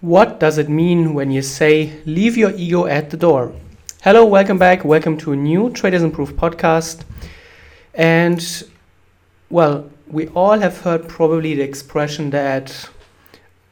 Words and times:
What 0.00 0.40
does 0.40 0.56
it 0.56 0.70
mean 0.70 1.12
when 1.12 1.30
you 1.30 1.42
say 1.42 2.00
leave 2.06 2.34
your 2.34 2.52
ego 2.52 2.86
at 2.86 3.10
the 3.10 3.18
door? 3.18 3.52
Hello, 4.00 4.24
welcome 4.24 4.56
back. 4.56 4.82
Welcome 4.82 5.18
to 5.18 5.32
a 5.32 5.36
new 5.36 5.68
Traders 5.68 6.02
Improve 6.02 6.36
podcast. 6.36 7.04
And 7.92 8.40
well, 9.50 9.90
we 10.06 10.28
all 10.28 10.58
have 10.58 10.80
heard 10.80 11.06
probably 11.06 11.54
the 11.54 11.60
expression 11.64 12.30
that 12.30 12.88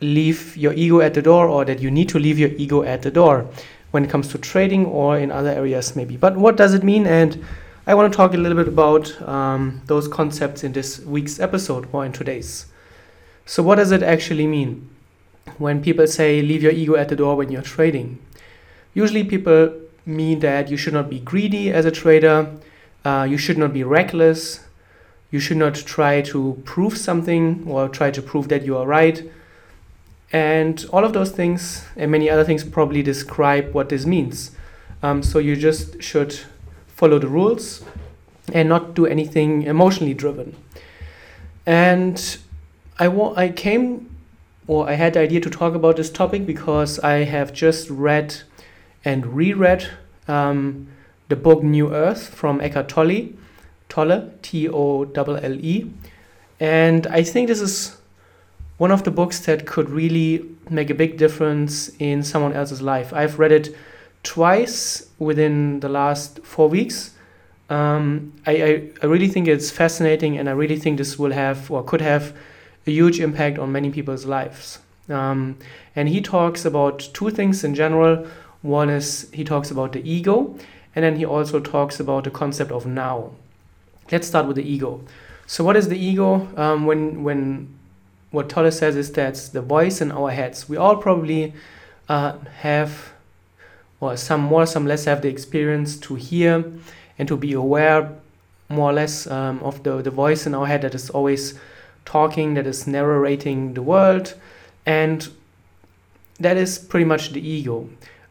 leave 0.02 0.54
your 0.54 0.74
ego 0.74 1.00
at 1.00 1.14
the 1.14 1.22
door 1.22 1.48
or 1.48 1.64
that 1.64 1.80
you 1.80 1.90
need 1.90 2.10
to 2.10 2.18
leave 2.18 2.38
your 2.38 2.50
ego 2.58 2.82
at 2.82 3.00
the 3.00 3.10
door 3.10 3.46
when 3.92 4.04
it 4.04 4.10
comes 4.10 4.28
to 4.28 4.36
trading 4.36 4.84
or 4.84 5.18
in 5.18 5.32
other 5.32 5.48
areas 5.48 5.96
maybe. 5.96 6.18
But 6.18 6.36
what 6.36 6.58
does 6.58 6.74
it 6.74 6.84
mean? 6.84 7.06
And 7.06 7.42
I 7.86 7.94
want 7.94 8.12
to 8.12 8.14
talk 8.14 8.34
a 8.34 8.36
little 8.36 8.58
bit 8.58 8.68
about 8.68 9.18
um, 9.22 9.80
those 9.86 10.06
concepts 10.08 10.62
in 10.62 10.74
this 10.74 11.00
week's 11.00 11.40
episode 11.40 11.88
or 11.90 12.04
in 12.04 12.12
today's. 12.12 12.66
So, 13.46 13.62
what 13.62 13.76
does 13.76 13.92
it 13.92 14.02
actually 14.02 14.46
mean? 14.46 14.90
When 15.58 15.82
people 15.82 16.06
say 16.06 16.42
leave 16.42 16.62
your 16.62 16.72
ego 16.72 16.96
at 16.96 17.08
the 17.08 17.16
door 17.16 17.36
when 17.36 17.50
you're 17.50 17.62
trading. 17.62 18.18
Usually, 18.94 19.24
people 19.24 19.72
mean 20.06 20.40
that 20.40 20.70
you 20.70 20.76
should 20.76 20.94
not 20.94 21.08
be 21.10 21.20
greedy 21.20 21.70
as 21.70 21.84
a 21.84 21.90
trader, 21.90 22.50
uh, 23.04 23.26
you 23.28 23.38
should 23.38 23.58
not 23.58 23.72
be 23.72 23.84
reckless, 23.84 24.60
you 25.30 25.38
should 25.38 25.56
not 25.56 25.74
try 25.74 26.22
to 26.22 26.60
prove 26.64 26.96
something 26.96 27.64
or 27.66 27.88
try 27.88 28.10
to 28.10 28.22
prove 28.22 28.48
that 28.48 28.64
you 28.64 28.76
are 28.76 28.86
right. 28.86 29.30
And 30.32 30.84
all 30.90 31.04
of 31.04 31.12
those 31.12 31.30
things 31.30 31.84
and 31.96 32.10
many 32.10 32.28
other 32.28 32.44
things 32.44 32.64
probably 32.64 33.02
describe 33.02 33.72
what 33.72 33.88
this 33.88 34.04
means. 34.06 34.52
Um, 35.02 35.22
so 35.22 35.38
you 35.38 35.56
just 35.56 36.02
should 36.02 36.38
follow 36.88 37.18
the 37.18 37.28
rules 37.28 37.84
and 38.52 38.68
not 38.68 38.94
do 38.94 39.06
anything 39.06 39.62
emotionally 39.62 40.14
driven. 40.14 40.56
And 41.66 42.38
I, 42.98 43.08
wa- 43.08 43.34
I 43.36 43.50
came 43.50 44.08
or 44.68 44.88
I 44.88 44.92
had 44.92 45.14
the 45.14 45.20
idea 45.20 45.40
to 45.40 45.50
talk 45.50 45.74
about 45.74 45.96
this 45.96 46.10
topic 46.10 46.46
because 46.46 47.00
I 47.00 47.24
have 47.24 47.52
just 47.52 47.90
read 47.90 48.36
and 49.04 49.26
reread 49.26 49.88
um, 50.28 50.86
the 51.28 51.36
book 51.36 51.62
New 51.62 51.92
Earth 51.92 52.28
from 52.28 52.60
Eckhart 52.60 52.88
Tolle, 52.88 53.30
Tolle, 53.88 54.30
T 54.42 54.68
O 54.68 55.10
L 55.14 55.36
L 55.36 55.54
E, 55.54 55.90
and 56.60 57.06
I 57.06 57.22
think 57.22 57.48
this 57.48 57.60
is 57.60 57.96
one 58.76 58.90
of 58.92 59.02
the 59.02 59.10
books 59.10 59.40
that 59.40 59.66
could 59.66 59.90
really 59.90 60.44
make 60.70 60.90
a 60.90 60.94
big 60.94 61.16
difference 61.16 61.88
in 61.98 62.22
someone 62.22 62.52
else's 62.52 62.82
life. 62.82 63.12
I've 63.12 63.38
read 63.38 63.52
it 63.52 63.74
twice 64.22 65.08
within 65.18 65.80
the 65.80 65.88
last 65.88 66.40
four 66.44 66.68
weeks. 66.68 67.14
Um, 67.70 68.32
I, 68.46 68.62
I, 68.62 68.90
I 69.02 69.06
really 69.06 69.28
think 69.28 69.48
it's 69.48 69.70
fascinating, 69.70 70.38
and 70.38 70.48
I 70.48 70.52
really 70.52 70.78
think 70.78 70.98
this 70.98 71.18
will 71.18 71.32
have 71.32 71.70
or 71.70 71.82
could 71.82 72.00
have 72.00 72.36
a 72.88 72.90
huge 72.90 73.20
impact 73.20 73.58
on 73.58 73.70
many 73.70 73.90
people's 73.90 74.24
lives. 74.24 74.78
Um, 75.08 75.58
and 75.94 76.08
he 76.08 76.20
talks 76.20 76.64
about 76.64 76.98
two 77.12 77.30
things 77.30 77.62
in 77.62 77.74
general. 77.74 78.26
One 78.62 78.90
is 78.90 79.30
he 79.32 79.44
talks 79.44 79.70
about 79.70 79.92
the 79.92 80.10
ego, 80.10 80.56
and 80.94 81.04
then 81.04 81.16
he 81.16 81.24
also 81.24 81.60
talks 81.60 82.00
about 82.00 82.24
the 82.24 82.30
concept 82.30 82.72
of 82.72 82.86
now. 82.86 83.30
Let's 84.10 84.26
start 84.26 84.46
with 84.46 84.56
the 84.56 84.68
ego. 84.68 85.02
So, 85.46 85.64
what 85.64 85.76
is 85.76 85.88
the 85.88 85.98
ego? 85.98 86.48
Um, 86.56 86.86
when 86.86 87.22
when 87.22 87.78
what 88.30 88.48
Tolle 88.48 88.70
says 88.70 88.96
is 88.96 89.12
that's 89.12 89.48
the 89.48 89.62
voice 89.62 90.00
in 90.00 90.12
our 90.12 90.30
heads. 90.30 90.68
We 90.68 90.76
all 90.76 90.96
probably 90.96 91.54
uh, 92.08 92.36
have, 92.60 93.12
or 94.00 94.16
some 94.16 94.42
more, 94.42 94.66
some 94.66 94.86
less, 94.86 95.06
have 95.06 95.22
the 95.22 95.28
experience 95.28 95.96
to 96.00 96.14
hear 96.16 96.64
and 97.18 97.26
to 97.28 97.36
be 97.36 97.52
aware, 97.52 98.12
more 98.68 98.90
or 98.90 98.92
less, 98.92 99.26
um, 99.26 99.60
of 99.60 99.82
the 99.82 100.02
the 100.02 100.10
voice 100.10 100.46
in 100.46 100.54
our 100.54 100.66
head 100.66 100.82
that 100.82 100.94
is 100.94 101.10
always 101.10 101.58
talking, 102.08 102.54
that 102.54 102.66
is 102.66 102.86
narrating 102.86 103.74
the 103.74 103.82
world, 103.82 104.34
and 104.86 105.28
that 106.40 106.56
is 106.56 106.78
pretty 106.78 107.04
much 107.04 107.32
the 107.32 107.40
ego. 107.40 107.88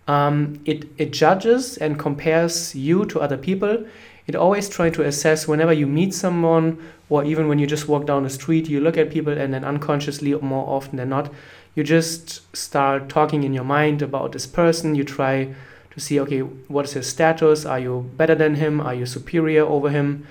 Um, 0.08 0.59
it, 0.66 0.86
it 0.97 1.11
judges 1.11 1.78
and 1.78 2.00
compares 2.00 2.73
you 2.73 3.05
to 3.05 3.22
other 3.22 3.38
people. 3.38 3.86
It 4.25 4.36
always 4.36 4.67
tries 4.70 4.94
to 4.94 5.03
assess 5.03 5.48
whenever 5.48 5.73
you 5.73 5.86
meet 5.86 6.14
someone, 6.14 6.77
or 7.10 7.23
even 7.23 7.48
when 7.48 7.60
you 7.60 7.67
just 7.67 7.88
walk 7.88 8.05
down 8.05 8.23
the 8.23 8.30
street, 8.30 8.67
you 8.67 8.80
look 8.82 8.98
at 8.98 9.11
people, 9.11 9.38
and 9.38 9.54
then 9.54 9.64
unconsciously, 9.64 10.33
more 10.33 10.67
often 10.67 10.98
than 10.98 11.09
not, 11.09 11.32
you 11.76 11.83
just 11.83 12.42
start 12.55 13.09
talking 13.09 13.44
in 13.44 13.54
your 13.54 13.64
mind 13.64 14.02
about 14.02 14.32
this 14.32 14.48
person. 14.48 14.95
You 14.95 15.04
try 15.04 15.54
to 15.92 15.99
see, 15.99 16.20
okay, 16.21 16.42
what 16.73 16.86
is 16.86 16.94
his 16.94 17.08
status? 17.08 17.65
Are 17.65 17.80
you 17.80 18.09
better 18.17 18.36
than 18.36 18.55
him? 18.55 18.82
Are 18.82 18.95
you 18.95 19.05
superior 19.05 19.65
over 19.65 19.89
him? 19.89 20.26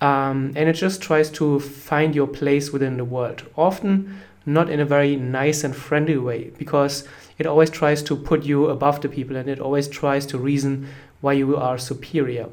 Um, 0.00 0.52
and 0.54 0.68
it 0.68 0.74
just 0.74 1.02
tries 1.02 1.30
to 1.32 1.58
find 1.58 2.14
your 2.14 2.28
place 2.28 2.72
within 2.72 2.96
the 2.96 3.04
world. 3.04 3.44
Often 3.56 4.20
not 4.46 4.70
in 4.70 4.80
a 4.80 4.84
very 4.84 5.16
nice 5.16 5.64
and 5.64 5.74
friendly 5.74 6.16
way, 6.16 6.50
because 6.56 7.06
it 7.38 7.46
always 7.46 7.70
tries 7.70 8.02
to 8.04 8.16
put 8.16 8.44
you 8.44 8.68
above 8.68 9.00
the 9.00 9.08
people 9.08 9.36
and 9.36 9.48
it 9.48 9.60
always 9.60 9.88
tries 9.88 10.24
to 10.26 10.38
reason 10.38 10.88
why 11.20 11.34
you 11.34 11.56
are 11.56 11.78
superior. 11.78 12.48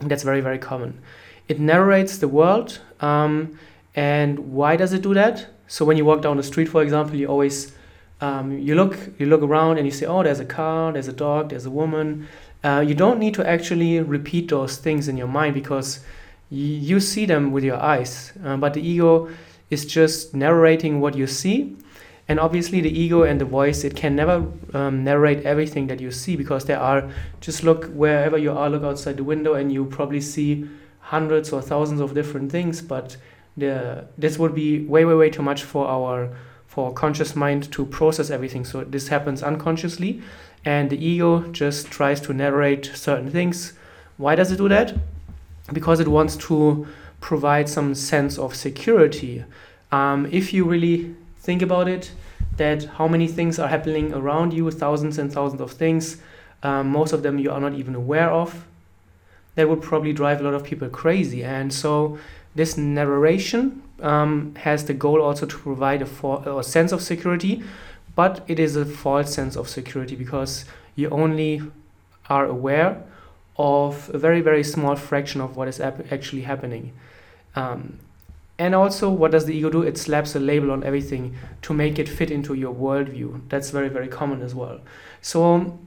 And 0.00 0.10
that's 0.10 0.22
very, 0.22 0.40
very 0.40 0.58
common. 0.58 1.00
It 1.46 1.60
narrates 1.60 2.18
the 2.18 2.28
world. 2.28 2.80
Um, 3.00 3.58
and 3.94 4.52
why 4.52 4.76
does 4.76 4.92
it 4.92 5.02
do 5.02 5.14
that? 5.14 5.46
So 5.66 5.84
when 5.84 5.96
you 5.96 6.04
walk 6.04 6.22
down 6.22 6.36
the 6.36 6.42
street, 6.42 6.68
for 6.68 6.82
example, 6.82 7.16
you 7.16 7.26
always 7.26 7.72
um, 8.20 8.58
you 8.58 8.74
look 8.74 8.98
you 9.18 9.26
look 9.26 9.42
around 9.42 9.78
and 9.78 9.86
you 9.86 9.92
say, 9.92 10.06
oh, 10.06 10.22
there's 10.22 10.40
a 10.40 10.44
car, 10.44 10.92
there's 10.92 11.08
a 11.08 11.12
dog, 11.12 11.50
there's 11.50 11.66
a 11.66 11.70
woman. 11.70 12.26
Uh, 12.64 12.84
you 12.86 12.94
don't 12.94 13.18
need 13.18 13.34
to 13.34 13.48
actually 13.48 14.00
repeat 14.00 14.48
those 14.48 14.76
things 14.76 15.08
in 15.08 15.16
your 15.16 15.28
mind 15.28 15.54
because 15.54 16.00
you 16.50 17.00
see 17.00 17.26
them 17.26 17.52
with 17.52 17.64
your 17.64 17.76
eyes, 17.76 18.32
uh, 18.44 18.56
but 18.56 18.74
the 18.74 18.80
ego 18.80 19.28
is 19.70 19.84
just 19.84 20.34
narrating 20.34 21.00
what 21.00 21.14
you 21.14 21.26
see. 21.26 21.76
And 22.26 22.38
obviously, 22.38 22.80
the 22.80 22.90
ego 22.90 23.22
and 23.22 23.40
the 23.40 23.46
voice, 23.46 23.84
it 23.84 23.96
can 23.96 24.14
never 24.14 24.46
um, 24.74 25.02
narrate 25.02 25.44
everything 25.44 25.86
that 25.86 25.98
you 25.98 26.10
see 26.10 26.36
because 26.36 26.66
there 26.66 26.78
are, 26.78 27.08
just 27.40 27.64
look 27.64 27.86
wherever 27.86 28.36
you 28.36 28.52
are, 28.52 28.68
look 28.68 28.82
outside 28.82 29.16
the 29.16 29.24
window, 29.24 29.54
and 29.54 29.72
you 29.72 29.86
probably 29.86 30.20
see 30.20 30.68
hundreds 31.00 31.52
or 31.52 31.62
thousands 31.62 32.00
of 32.00 32.14
different 32.14 32.52
things. 32.52 32.82
But 32.82 33.16
the, 33.56 34.06
this 34.18 34.38
would 34.38 34.54
be 34.54 34.84
way, 34.84 35.06
way, 35.06 35.14
way 35.14 35.30
too 35.30 35.42
much 35.42 35.64
for 35.64 35.86
our 35.88 36.36
for 36.66 36.92
conscious 36.92 37.34
mind 37.34 37.72
to 37.72 37.86
process 37.86 38.30
everything. 38.30 38.62
So 38.64 38.84
this 38.84 39.08
happens 39.08 39.42
unconsciously, 39.42 40.22
and 40.66 40.90
the 40.90 41.02
ego 41.02 41.50
just 41.50 41.86
tries 41.86 42.20
to 42.22 42.34
narrate 42.34 42.90
certain 42.94 43.30
things. 43.30 43.72
Why 44.18 44.34
does 44.34 44.52
it 44.52 44.58
do 44.58 44.68
that? 44.68 44.94
Because 45.72 46.00
it 46.00 46.08
wants 46.08 46.36
to 46.36 46.86
provide 47.20 47.68
some 47.68 47.94
sense 47.94 48.38
of 48.38 48.54
security. 48.54 49.44
Um, 49.90 50.26
if 50.30 50.52
you 50.52 50.64
really 50.64 51.14
think 51.38 51.62
about 51.62 51.88
it, 51.88 52.12
that 52.56 52.84
how 52.84 53.08
many 53.08 53.28
things 53.28 53.58
are 53.58 53.68
happening 53.68 54.12
around 54.12 54.52
you, 54.52 54.70
thousands 54.70 55.18
and 55.18 55.32
thousands 55.32 55.60
of 55.60 55.72
things, 55.72 56.18
um, 56.62 56.88
most 56.88 57.12
of 57.12 57.22
them 57.22 57.38
you 57.38 57.50
are 57.50 57.60
not 57.60 57.74
even 57.74 57.94
aware 57.94 58.30
of, 58.30 58.66
that 59.54 59.68
would 59.68 59.82
probably 59.82 60.12
drive 60.12 60.40
a 60.40 60.44
lot 60.44 60.54
of 60.54 60.64
people 60.64 60.88
crazy. 60.88 61.42
And 61.44 61.72
so 61.72 62.18
this 62.54 62.76
narration 62.76 63.82
um, 64.00 64.54
has 64.56 64.84
the 64.84 64.94
goal 64.94 65.22
also 65.22 65.46
to 65.46 65.58
provide 65.58 66.02
a, 66.02 66.06
for, 66.06 66.42
a 66.46 66.62
sense 66.62 66.92
of 66.92 67.02
security, 67.02 67.62
but 68.14 68.44
it 68.48 68.58
is 68.58 68.76
a 68.76 68.84
false 68.84 69.32
sense 69.32 69.56
of 69.56 69.68
security 69.68 70.16
because 70.16 70.64
you 70.96 71.08
only 71.10 71.62
are 72.28 72.46
aware 72.46 73.02
of 73.58 74.10
a 74.14 74.18
very, 74.18 74.40
very 74.40 74.62
small 74.62 74.94
fraction 74.96 75.40
of 75.40 75.56
what 75.56 75.68
is 75.68 75.80
ap- 75.80 76.12
actually 76.12 76.42
happening. 76.42 76.92
Um, 77.56 77.98
and 78.58 78.74
also, 78.74 79.10
what 79.10 79.30
does 79.30 79.46
the 79.46 79.54
ego 79.54 79.70
do? 79.70 79.82
It 79.82 79.96
slaps 79.98 80.34
a 80.34 80.40
label 80.40 80.70
on 80.70 80.82
everything 80.82 81.36
to 81.62 81.72
make 81.72 81.98
it 81.98 82.08
fit 82.08 82.30
into 82.30 82.54
your 82.54 82.74
worldview. 82.74 83.48
That's 83.48 83.70
very, 83.70 83.88
very 83.88 84.08
common 84.08 84.42
as 84.42 84.54
well. 84.54 84.80
So, 85.22 85.78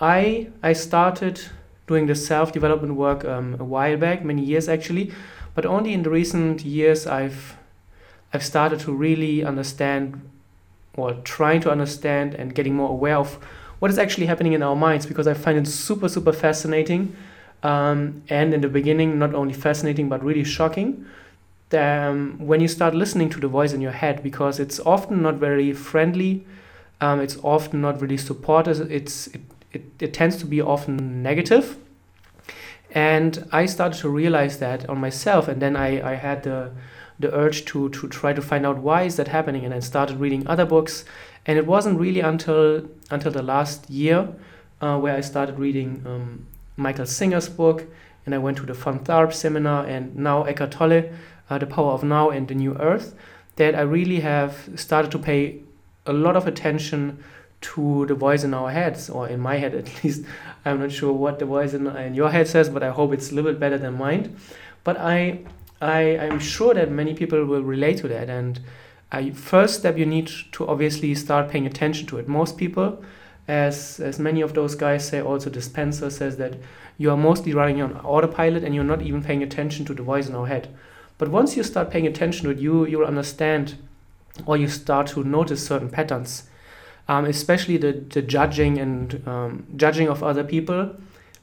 I 0.00 0.48
I 0.62 0.72
started 0.72 1.40
doing 1.86 2.06
the 2.06 2.14
self 2.14 2.52
development 2.52 2.94
work 2.94 3.24
um, 3.24 3.56
a 3.58 3.64
while 3.64 3.96
back, 3.96 4.24
many 4.24 4.42
years 4.42 4.68
actually, 4.68 5.12
but 5.54 5.64
only 5.64 5.92
in 5.92 6.02
the 6.02 6.10
recent 6.10 6.64
years 6.64 7.06
I've 7.06 7.56
I've 8.32 8.44
started 8.44 8.80
to 8.80 8.92
really 8.92 9.44
understand, 9.44 10.20
or 10.96 11.14
trying 11.24 11.60
to 11.62 11.70
understand, 11.70 12.34
and 12.34 12.54
getting 12.54 12.74
more 12.74 12.90
aware 12.90 13.16
of 13.16 13.38
what 13.78 13.90
is 13.90 13.98
actually 13.98 14.26
happening 14.26 14.52
in 14.52 14.62
our 14.62 14.76
minds 14.76 15.06
because 15.06 15.26
I 15.26 15.34
find 15.34 15.58
it 15.58 15.66
super, 15.66 16.08
super 16.08 16.32
fascinating. 16.32 17.14
Um, 17.62 18.22
and 18.28 18.54
in 18.54 18.60
the 18.60 18.68
beginning, 18.68 19.18
not 19.18 19.34
only 19.34 19.54
fascinating, 19.54 20.08
but 20.08 20.22
really 20.22 20.44
shocking. 20.44 21.06
Um, 21.72 22.38
when 22.38 22.60
you 22.60 22.68
start 22.68 22.94
listening 22.94 23.28
to 23.30 23.40
the 23.40 23.48
voice 23.48 23.72
in 23.72 23.80
your 23.80 23.92
head, 23.92 24.22
because 24.22 24.60
it's 24.60 24.78
often 24.80 25.22
not 25.22 25.34
very 25.34 25.72
friendly, 25.72 26.46
um, 27.00 27.20
it's 27.20 27.36
often 27.42 27.80
not 27.80 28.00
really 28.00 28.16
supportive, 28.16 28.90
it's, 28.90 29.26
it, 29.28 29.40
it, 29.72 29.82
it 29.98 30.14
tends 30.14 30.36
to 30.36 30.46
be 30.46 30.60
often 30.60 31.22
negative. 31.22 31.76
And 32.92 33.48
I 33.52 33.66
started 33.66 33.98
to 34.00 34.08
realize 34.08 34.58
that 34.58 34.88
on 34.88 34.98
myself, 35.00 35.48
and 35.48 35.60
then 35.60 35.76
I, 35.76 36.12
I 36.12 36.14
had 36.14 36.44
the, 36.44 36.70
the 37.18 37.34
urge 37.34 37.64
to, 37.66 37.88
to 37.90 38.08
try 38.08 38.32
to 38.32 38.40
find 38.40 38.64
out 38.64 38.78
why 38.78 39.02
is 39.02 39.16
that 39.16 39.28
happening, 39.28 39.64
and 39.64 39.74
I 39.74 39.80
started 39.80 40.18
reading 40.18 40.46
other 40.46 40.64
books 40.64 41.04
and 41.46 41.58
it 41.58 41.66
wasn't 41.66 41.98
really 41.98 42.20
until 42.20 42.88
until 43.10 43.30
the 43.30 43.42
last 43.42 43.88
year 43.88 44.28
uh, 44.80 44.98
where 44.98 45.16
I 45.16 45.20
started 45.20 45.58
reading 45.58 46.02
um, 46.06 46.46
Michael 46.76 47.06
Singer's 47.06 47.48
book, 47.48 47.84
and 48.24 48.34
I 48.34 48.38
went 48.38 48.58
to 48.58 48.66
the 48.66 48.74
Van 48.74 48.98
Tharp 48.98 49.32
seminar, 49.32 49.86
and 49.86 50.16
now 50.16 50.42
Eckhart 50.42 50.72
Tolle, 50.72 51.10
uh, 51.48 51.58
The 51.58 51.66
Power 51.66 51.92
of 51.92 52.02
Now 52.02 52.30
and 52.30 52.46
the 52.46 52.54
New 52.54 52.74
Earth, 52.74 53.14
that 53.56 53.74
I 53.74 53.80
really 53.80 54.20
have 54.20 54.68
started 54.76 55.10
to 55.12 55.18
pay 55.18 55.60
a 56.04 56.12
lot 56.12 56.36
of 56.36 56.46
attention 56.46 57.22
to 57.62 58.04
the 58.06 58.14
voice 58.14 58.44
in 58.44 58.52
our 58.52 58.70
heads, 58.70 59.08
or 59.08 59.28
in 59.28 59.40
my 59.40 59.56
head 59.56 59.74
at 59.80 60.04
least. 60.04 60.24
I'm 60.64 60.80
not 60.80 60.92
sure 60.92 61.12
what 61.12 61.38
the 61.38 61.46
voice 61.46 61.72
in, 61.72 61.86
in 61.86 62.14
your 62.14 62.30
head 62.30 62.48
says, 62.48 62.68
but 62.68 62.82
I 62.82 62.90
hope 62.90 63.12
it's 63.12 63.30
a 63.30 63.34
little 63.34 63.52
bit 63.52 63.60
better 63.60 63.78
than 63.78 63.94
mine. 63.94 64.36
But 64.84 64.98
I, 64.98 65.40
I, 65.80 66.18
I'm 66.18 66.40
sure 66.40 66.74
that 66.74 66.90
many 66.90 67.14
people 67.14 67.44
will 67.44 67.62
relate 67.62 67.98
to 67.98 68.08
that. 68.08 68.28
And 68.28 68.60
uh, 69.12 69.30
first 69.32 69.76
step, 69.76 69.96
you 69.96 70.06
need 70.06 70.30
to 70.52 70.66
obviously 70.66 71.14
start 71.14 71.48
paying 71.48 71.66
attention 71.66 72.06
to 72.08 72.18
it. 72.18 72.28
Most 72.28 72.56
people, 72.56 73.02
as 73.46 74.00
as 74.00 74.18
many 74.18 74.40
of 74.40 74.54
those 74.54 74.74
guys 74.74 75.06
say, 75.08 75.20
also 75.20 75.48
Dispenza 75.50 76.10
says 76.10 76.36
that 76.38 76.56
you 76.98 77.10
are 77.10 77.16
mostly 77.16 77.52
running 77.54 77.80
on 77.80 77.96
autopilot 77.98 78.64
and 78.64 78.74
you're 78.74 78.84
not 78.84 79.02
even 79.02 79.22
paying 79.22 79.42
attention 79.42 79.84
to 79.84 79.94
the 79.94 80.02
voice 80.02 80.28
in 80.28 80.34
our 80.34 80.46
head. 80.46 80.68
But 81.18 81.28
once 81.28 81.56
you 81.56 81.62
start 81.62 81.90
paying 81.90 82.06
attention 82.06 82.44
to 82.44 82.50
it, 82.50 82.58
you 82.58 82.86
you 82.86 82.98
will 82.98 83.06
understand, 83.06 83.76
or 84.44 84.56
you 84.56 84.68
start 84.68 85.06
to 85.08 85.22
notice 85.22 85.64
certain 85.64 85.88
patterns, 85.88 86.48
um, 87.08 87.24
especially 87.24 87.76
the 87.76 87.92
the 87.92 88.22
judging 88.22 88.78
and 88.78 89.22
um, 89.26 89.66
judging 89.76 90.08
of 90.08 90.22
other 90.24 90.44
people, 90.44 90.96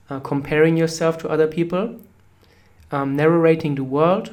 uh, 0.10 0.20
comparing 0.20 0.76
yourself 0.76 1.18
to 1.20 1.30
other 1.30 1.48
people, 1.48 1.96
um, 2.92 3.16
narrating 3.16 3.76
the 3.76 3.84
world, 3.84 4.32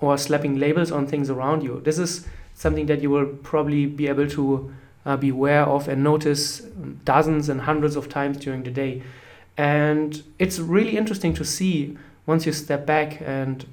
or 0.00 0.18
slapping 0.18 0.58
labels 0.58 0.90
on 0.90 1.06
things 1.06 1.30
around 1.30 1.62
you. 1.62 1.80
This 1.84 1.98
is 1.98 2.26
something 2.54 2.86
that 2.86 3.02
you 3.02 3.10
will 3.10 3.26
probably 3.26 3.86
be 3.86 4.08
able 4.08 4.28
to 4.30 4.72
uh, 5.04 5.16
be 5.16 5.28
aware 5.28 5.64
of 5.64 5.88
and 5.88 6.02
notice 6.02 6.60
dozens 7.04 7.48
and 7.48 7.62
hundreds 7.62 7.96
of 7.96 8.08
times 8.08 8.38
during 8.38 8.62
the 8.62 8.70
day. 8.70 9.02
And 9.56 10.22
it's 10.38 10.58
really 10.58 10.96
interesting 10.96 11.34
to 11.34 11.44
see 11.44 11.98
once 12.26 12.46
you 12.46 12.52
step 12.52 12.86
back 12.86 13.20
and 13.20 13.66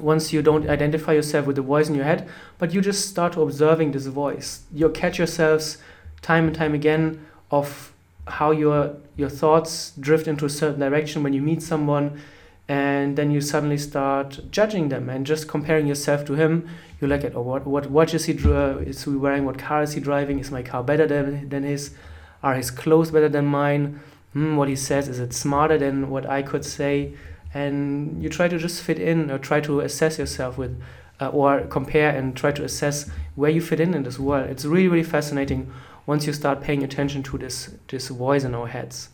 once 0.00 0.32
you 0.32 0.42
don't 0.42 0.68
identify 0.68 1.12
yourself 1.12 1.46
with 1.46 1.56
the 1.56 1.62
voice 1.62 1.88
in 1.88 1.94
your 1.94 2.04
head, 2.04 2.28
but 2.58 2.72
you 2.72 2.80
just 2.80 3.08
start 3.08 3.36
observing 3.36 3.92
this 3.92 4.06
voice. 4.06 4.62
You 4.72 4.88
catch 4.90 5.18
yourselves 5.18 5.78
time 6.22 6.46
and 6.46 6.56
time 6.56 6.74
again 6.74 7.24
of 7.50 7.92
how 8.26 8.50
your 8.50 8.96
your 9.16 9.28
thoughts 9.28 9.92
drift 10.00 10.26
into 10.26 10.44
a 10.44 10.50
certain 10.50 10.80
direction 10.80 11.22
when 11.22 11.32
you 11.32 11.40
meet 11.40 11.62
someone 11.62 12.20
and 12.68 13.16
then 13.16 13.30
you 13.30 13.40
suddenly 13.40 13.78
start 13.78 14.40
judging 14.50 14.88
them 14.88 15.08
and 15.08 15.24
just 15.24 15.46
comparing 15.46 15.86
yourself 15.86 16.24
to 16.24 16.34
him. 16.34 16.68
You 17.00 17.06
look 17.06 17.22
at 17.22 17.36
oh, 17.36 17.42
what 17.42 17.66
what 17.66 17.90
watch 17.90 18.14
is 18.14 18.24
he 18.24 18.32
is 18.32 19.04
he 19.04 19.10
wearing? 19.10 19.44
What 19.44 19.58
car 19.58 19.82
is 19.82 19.92
he 19.92 20.00
driving? 20.00 20.40
Is 20.40 20.50
my 20.50 20.62
car 20.62 20.82
better 20.82 21.06
than 21.06 21.48
than 21.48 21.62
his? 21.62 21.94
Are 22.42 22.54
his 22.54 22.70
clothes 22.70 23.10
better 23.10 23.28
than 23.28 23.46
mine? 23.46 24.00
Hmm, 24.32 24.56
what 24.56 24.68
he 24.68 24.76
says 24.76 25.08
is 25.08 25.18
it 25.20 25.32
smarter 25.32 25.78
than 25.78 26.10
what 26.10 26.26
I 26.26 26.42
could 26.42 26.64
say? 26.64 27.14
And 27.54 28.22
you 28.22 28.28
try 28.28 28.48
to 28.48 28.58
just 28.58 28.82
fit 28.82 28.98
in 28.98 29.30
or 29.30 29.38
try 29.38 29.60
to 29.60 29.80
assess 29.80 30.18
yourself 30.18 30.58
with 30.58 30.80
uh, 31.20 31.28
or 31.28 31.60
compare 31.62 32.10
and 32.10 32.36
try 32.36 32.52
to 32.52 32.64
assess 32.64 33.08
where 33.36 33.50
you 33.50 33.60
fit 33.60 33.80
in 33.80 33.94
in 33.94 34.02
this 34.02 34.18
world. 34.18 34.50
It's 34.50 34.64
really 34.64 34.88
really 34.88 35.04
fascinating 35.04 35.72
once 36.06 36.26
you 36.26 36.32
start 36.32 36.60
paying 36.60 36.82
attention 36.82 37.22
to 37.24 37.38
this 37.38 37.70
this 37.88 38.08
voice 38.08 38.42
in 38.42 38.54
our 38.54 38.66
heads. 38.66 39.10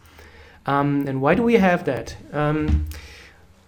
Um, 0.64 1.06
and 1.08 1.20
why 1.20 1.34
do 1.34 1.43
we 1.43 1.54
have 1.54 1.84
that? 1.84 2.16
Um, 2.32 2.87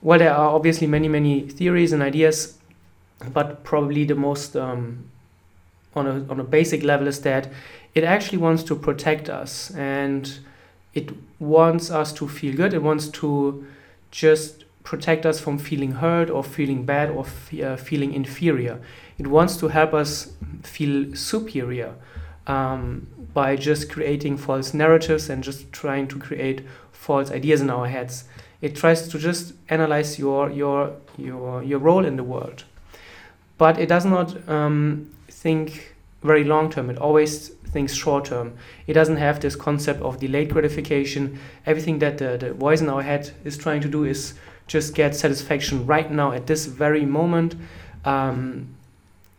well 0.04 0.20
there 0.20 0.32
are 0.32 0.54
obviously 0.54 0.86
many 0.86 1.08
many 1.08 1.40
theories 1.48 1.92
and 1.92 2.00
ideas 2.00 2.56
but 3.32 3.64
probably 3.64 4.04
the 4.04 4.14
most 4.14 4.54
um, 4.56 5.04
on 5.96 6.06
a 6.06 6.24
on 6.30 6.38
a 6.38 6.44
basic 6.44 6.84
level 6.84 7.08
is 7.08 7.20
that 7.22 7.48
it 7.94 8.04
actually 8.04 8.38
wants 8.38 8.62
to 8.64 8.76
protect 8.76 9.28
us 9.28 9.70
and 9.72 10.38
it 10.94 11.10
wants 11.38 11.90
us 11.90 12.12
to 12.14 12.28
feel 12.28 12.54
good. 12.54 12.72
It 12.72 12.82
wants 12.82 13.08
to 13.08 13.66
just 14.10 14.64
protect 14.84 15.26
us 15.26 15.40
from 15.40 15.58
feeling 15.58 15.92
hurt 15.92 16.30
or 16.30 16.44
feeling 16.44 16.84
bad 16.84 17.10
or 17.10 17.24
uh, 17.62 17.76
feeling 17.76 18.12
inferior. 18.12 18.80
It 19.18 19.26
wants 19.26 19.56
to 19.58 19.68
help 19.68 19.94
us 19.94 20.32
feel 20.62 21.14
superior 21.14 21.94
um, 22.46 23.06
by 23.32 23.56
just 23.56 23.90
creating 23.90 24.36
false 24.36 24.74
narratives 24.74 25.28
and 25.30 25.42
just 25.42 25.72
trying 25.72 26.08
to 26.08 26.18
create 26.18 26.62
false 26.92 27.30
ideas 27.30 27.60
in 27.60 27.70
our 27.70 27.88
heads. 27.88 28.24
It 28.60 28.76
tries 28.76 29.08
to 29.08 29.18
just 29.18 29.54
analyze 29.68 30.18
your 30.18 30.50
your 30.50 30.96
your 31.16 31.62
your 31.62 31.78
role 31.78 32.04
in 32.04 32.16
the 32.16 32.24
world 32.24 32.64
but 33.58 33.78
it 33.78 33.88
does 33.88 34.04
not 34.04 34.48
um, 34.48 35.10
think 35.28 35.94
very 36.22 36.44
long 36.44 36.70
term. 36.70 36.90
It 36.90 36.98
always 36.98 37.48
thinks 37.48 37.94
short 37.94 38.26
term. 38.26 38.54
It 38.86 38.94
doesn't 38.94 39.16
have 39.16 39.40
this 39.40 39.56
concept 39.56 40.00
of 40.00 40.18
delayed 40.18 40.50
gratification. 40.50 41.38
Everything 41.66 41.98
that 42.00 42.18
the, 42.18 42.36
the 42.36 42.52
voice 42.54 42.80
in 42.80 42.88
our 42.88 43.02
head 43.02 43.30
is 43.44 43.56
trying 43.56 43.80
to 43.82 43.88
do 43.88 44.04
is 44.04 44.34
just 44.66 44.94
get 44.94 45.14
satisfaction 45.14 45.86
right 45.86 46.10
now 46.10 46.32
at 46.32 46.46
this 46.46 46.66
very 46.66 47.04
moment. 47.04 47.54
Um, 48.04 48.74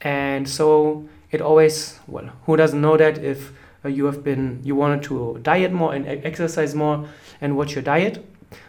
and 0.01 0.47
so 0.47 1.07
it 1.31 1.41
always, 1.41 1.99
well, 2.07 2.29
who 2.45 2.55
doesn't 2.55 2.79
know 2.79 2.97
that 2.97 3.17
if 3.17 3.51
uh, 3.83 3.89
you 3.89 4.05
have 4.05 4.23
been, 4.23 4.61
you 4.63 4.75
wanted 4.75 5.03
to 5.03 5.39
diet 5.41 5.71
more 5.71 5.93
and 5.93 6.07
exercise 6.07 6.75
more 6.75 7.07
and 7.41 7.57
watch 7.57 7.73
your 7.73 7.83
diet, 7.83 8.23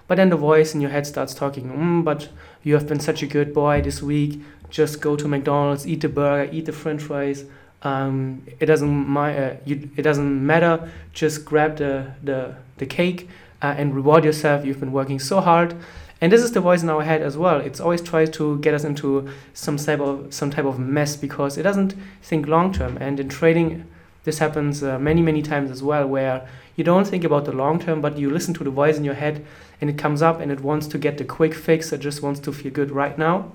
but 0.06 0.17
then 0.17 0.31
the 0.31 0.37
voice 0.37 0.75
in 0.75 0.81
your 0.81 0.91
head 0.91 1.06
starts 1.06 1.35
talking, 1.35 1.73
mm, 1.73 2.05
but 2.05 2.29
you 2.62 2.75
have 2.75 2.87
been 2.87 3.00
such 3.00 3.23
a 3.23 3.27
good 3.27 3.55
boy 3.55 3.81
this 3.83 4.03
week 4.03 4.41
just 4.71 5.00
go 5.00 5.17
to 5.17 5.29
McDonald's, 5.29 5.87
eat 5.87 6.00
the 6.00 6.09
burger, 6.09 6.50
eat 6.53 6.67
the 6.67 6.73
French 6.73 7.03
fries. 7.03 7.44
Um, 7.83 8.43
it 8.59 8.67
doesn't 8.67 8.88
my, 8.88 9.37
uh, 9.37 9.56
you, 9.65 9.91
it 9.97 10.03
doesn't 10.03 10.47
matter. 10.47 10.91
Just 11.12 11.44
grab 11.44 11.77
the 11.77 12.12
the 12.23 12.56
the 12.79 12.87
cake 12.87 13.29
uh, 13.62 13.75
and 13.79 13.94
reward 13.94 14.25
yourself. 14.25 14.65
You've 14.65 14.81
been 14.81 14.93
working 14.93 15.19
so 15.19 15.41
hard, 15.41 15.75
and 16.21 16.33
this 16.33 16.43
is 16.43 16.53
the 16.53 16.61
voice 16.61 16.83
in 16.83 16.91
our 16.91 17.03
head 17.03 17.23
as 17.23 17.37
well. 17.37 17.61
It's 17.61 17.81
always 17.81 18.03
tries 18.03 18.31
to 18.31 18.59
get 18.59 18.75
us 18.75 18.85
into 18.85 19.29
some 19.55 19.77
type 19.77 20.00
of 20.00 20.33
some 20.35 20.50
type 20.50 20.65
of 20.65 20.79
mess 20.79 21.17
because 21.17 21.56
it 21.59 21.62
doesn't 21.62 21.94
think 22.23 22.47
long 22.47 22.73
term. 22.73 22.97
And 22.99 23.21
in 23.21 23.29
trading, 23.29 23.87
this 24.25 24.38
happens 24.38 24.83
uh, 24.83 24.99
many 24.99 25.23
many 25.23 25.43
times 25.43 25.71
as 25.71 25.83
well, 25.83 26.06
where 26.06 26.49
you 26.76 26.84
don't 26.84 27.06
think 27.06 27.25
about 27.25 27.44
the 27.44 27.52
long 27.52 27.81
term, 27.81 28.00
but 28.00 28.17
you 28.17 28.31
listen 28.31 28.55
to 28.55 28.64
the 28.64 28.70
voice 28.70 28.96
in 28.96 29.05
your 29.05 29.14
head, 29.14 29.44
and 29.81 29.90
it 29.90 29.99
comes 29.99 30.23
up 30.23 30.40
and 30.40 30.52
it 30.52 30.61
wants 30.61 30.87
to 30.88 30.99
get 30.99 31.19
the 31.19 31.25
quick 31.25 31.55
fix. 31.55 31.93
It 31.93 32.00
just 32.00 32.23
wants 32.23 32.40
to 32.40 32.52
feel 32.52 32.73
good 32.73 32.90
right 32.90 33.19
now 33.19 33.52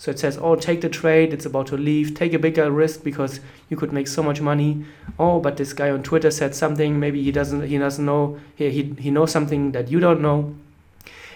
so 0.00 0.10
it 0.10 0.18
says, 0.18 0.38
oh, 0.38 0.56
take 0.56 0.80
the 0.80 0.88
trade, 0.88 1.34
it's 1.34 1.44
about 1.44 1.66
to 1.66 1.76
leave, 1.76 2.14
take 2.14 2.32
a 2.32 2.38
bigger 2.38 2.70
risk 2.70 3.04
because 3.04 3.38
you 3.68 3.76
could 3.76 3.92
make 3.92 4.08
so 4.08 4.22
much 4.22 4.40
money. 4.40 4.86
Oh, 5.18 5.40
but 5.40 5.58
this 5.58 5.74
guy 5.74 5.90
on 5.90 6.02
Twitter 6.02 6.30
said 6.30 6.54
something, 6.54 6.98
maybe 6.98 7.22
he 7.22 7.30
doesn't 7.30 7.66
he 7.66 7.76
doesn't 7.76 8.06
know 8.06 8.40
he, 8.56 8.70
he, 8.70 8.94
he 8.98 9.10
knows 9.10 9.30
something 9.30 9.72
that 9.72 9.90
you 9.90 10.00
don't 10.00 10.22
know. 10.22 10.54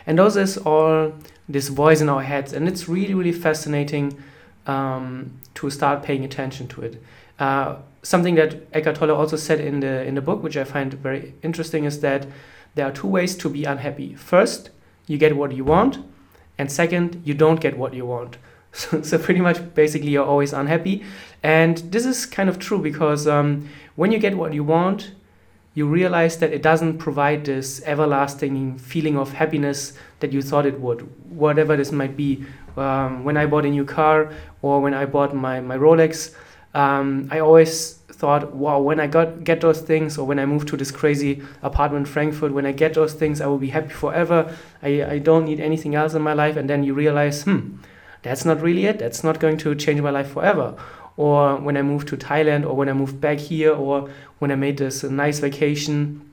And 0.07 0.19
those 0.19 0.39
is 0.39 0.57
all 0.57 1.13
this 1.47 1.69
voice 1.69 2.01
in 2.01 2.09
our 2.09 2.23
heads, 2.23 2.55
and 2.55 2.67
it's 2.67 2.89
really, 2.89 3.13
really 3.13 3.33
fascinating 3.33 4.17
um, 4.67 5.33
to 5.57 5.69
start 5.69 6.03
paying 6.03 6.25
attention 6.25 6.67
to 6.69 6.81
it. 6.81 7.03
Uh, 7.39 7.77
something 8.05 8.37
that 8.37 8.69
Eckhart 8.73 8.97
Tolle 8.97 9.11
also 9.11 9.37
said 9.37 9.59
in 9.59 9.81
the 9.81 10.05
in 10.05 10.15
the 10.15 10.21
book, 10.21 10.43
which 10.43 10.57
I 10.57 10.65
find 10.65 10.95
very 10.95 11.35
interesting, 11.43 11.85
is 11.85 12.01
that 12.01 12.27
there 12.77 12.87
are 12.87 12.93
two 12.93 13.09
ways 13.09 13.35
to 13.37 13.49
be 13.49 13.65
unhappy. 13.65 14.15
First, 14.15 14.71
you 15.07 15.19
get 15.19 15.37
what 15.37 15.53
you 15.53 15.65
want, 15.65 15.99
and 16.59 16.71
second, 16.71 17.23
you 17.25 17.35
don't 17.35 17.61
get 17.61 17.77
what 17.77 17.95
you 17.95 18.07
want. 18.07 18.37
So, 18.77 19.03
so 19.03 19.19
pretty 19.19 19.41
much 19.41 19.59
basically 19.77 20.11
you're 20.11 20.27
always 20.27 20.53
unhappy. 20.53 21.05
And 21.45 21.79
this 21.93 22.05
is 22.05 22.27
kind 22.27 22.49
of 22.49 22.59
true 22.59 22.81
because 22.81 23.29
um, 23.29 23.69
when 23.95 24.11
you 24.11 24.19
get 24.19 24.37
what 24.37 24.53
you 24.53 24.65
want, 24.65 25.13
you 25.75 25.87
realize 25.87 26.39
that 26.39 26.53
it 26.53 26.61
doesn't 26.61 26.99
provide 26.99 27.45
this 27.45 27.81
everlasting 27.85 28.79
feeling 28.79 29.17
of 29.17 29.35
happiness 29.35 29.93
that 30.19 30.33
you 30.33 30.43
thought 30.43 30.67
it 30.67 30.81
would, 30.81 31.03
whatever 31.31 31.77
this 31.77 31.93
might 31.93 32.17
be. 32.17 32.45
Um, 32.77 33.23
when 33.23 33.37
I 33.37 33.47
bought 33.47 33.65
a 33.65 33.71
new 33.71 33.85
car 33.85 34.33
or 34.61 34.81
when 34.81 34.93
I 34.93 35.07
bought 35.07 35.37
my, 35.37 35.61
my 35.61 35.79
Rolex, 35.79 36.35
um, 36.75 37.29
I 37.31 37.39
always 37.39 37.95
thought, 38.11 38.55
wow, 38.55 38.81
when 38.81 39.01
I 39.01 39.07
got 39.07 39.45
get 39.45 39.61
those 39.61 39.81
things, 39.81 40.19
or 40.19 40.27
when 40.27 40.39
I 40.39 40.47
move 40.47 40.67
to 40.67 40.77
this 40.77 40.91
crazy 40.91 41.43
apartment 41.63 42.07
in 42.07 42.13
Frankfurt, 42.13 42.53
when 42.53 42.67
I 42.67 42.73
get 42.73 42.95
those 42.95 43.15
things, 43.15 43.41
I 43.41 43.47
will 43.47 43.59
be 43.59 43.71
happy 43.71 43.91
forever. 43.91 44.55
I, 44.83 45.05
I 45.05 45.19
don't 45.19 45.45
need 45.45 45.61
anything 45.61 45.95
else 45.95 46.15
in 46.15 46.23
my 46.23 46.33
life. 46.33 46.57
And 46.57 46.69
then 46.69 46.83
you 46.85 46.95
realize, 46.95 47.45
hmm, 47.45 47.77
that's 48.23 48.45
not 48.45 48.61
really 48.61 48.87
it. 48.87 48.99
That's 48.99 49.23
not 49.23 49.39
going 49.39 49.59
to 49.59 49.75
change 49.75 50.01
my 50.01 50.11
life 50.11 50.31
forever. 50.33 50.75
Or 51.17 51.57
when 51.57 51.77
I 51.77 51.83
moved 51.83 52.09
to 52.09 52.17
Thailand, 52.17 52.67
or 52.67 52.75
when 52.75 52.89
I 52.89 52.93
moved 52.93 53.21
back 53.21 53.39
here, 53.39 53.73
or 53.73 54.11
when 54.41 54.51
I 54.51 54.57
made 54.57 54.79
this 54.79 55.05
nice 55.05 55.39
vacation. 55.39 56.29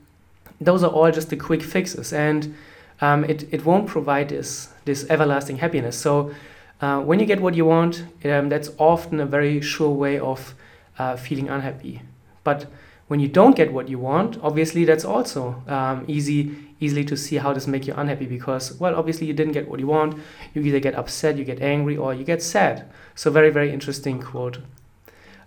Those 0.60 0.84
are 0.84 0.92
all 0.92 1.12
just 1.12 1.30
the 1.30 1.36
quick 1.38 1.64
fixes, 1.64 2.14
and 2.14 2.56
um, 3.00 3.24
it, 3.26 3.52
it 3.52 3.66
won't 3.66 3.88
provide 3.88 4.30
this 4.30 4.70
this 4.86 5.08
everlasting 5.10 5.58
happiness. 5.58 5.98
So 5.98 6.34
uh, 6.82 7.00
when 7.00 7.20
you 7.20 7.26
get 7.26 7.40
what 7.40 7.54
you 7.54 7.66
want, 7.66 8.04
um, 8.26 8.50
that's 8.50 8.70
often 8.78 9.20
a 9.20 9.26
very 9.26 9.62
sure 9.62 9.92
way 9.92 10.20
of 10.20 10.56
uh, 10.98 11.16
feeling 11.16 11.48
unhappy. 11.48 12.02
But 12.44 12.66
when 13.08 13.20
you 13.20 13.28
don't 13.28 13.56
get 13.56 13.72
what 13.72 13.88
you 13.88 14.00
want, 14.00 14.40
obviously 14.42 14.86
that's 14.86 15.06
also 15.06 15.62
um, 15.68 16.06
easy, 16.08 16.56
easily 16.80 17.06
to 17.06 17.16
see 17.16 17.36
how 17.38 17.54
this 17.54 17.68
make 17.68 17.86
you 17.86 17.94
unhappy 17.96 18.26
because, 18.26 18.80
well, 18.80 18.96
obviously 18.96 19.28
you 19.28 19.34
didn't 19.34 19.54
get 19.54 19.68
what 19.68 19.80
you 19.80 19.88
want. 19.88 20.18
You 20.54 20.62
either 20.64 20.80
get 20.80 20.96
upset, 20.96 21.38
you 21.38 21.44
get 21.44 21.62
angry, 21.62 21.98
or 21.98 22.14
you 22.14 22.24
get 22.24 22.42
sad. 22.42 22.90
So 23.14 23.30
very, 23.30 23.50
very 23.50 23.72
interesting 23.72 24.20
quote. 24.20 24.60